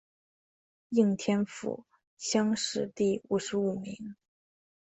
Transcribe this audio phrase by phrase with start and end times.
[0.89, 1.85] 应天府
[2.17, 4.15] 乡试第五十五名。